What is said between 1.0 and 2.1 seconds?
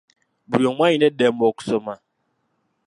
eddembe okusoma.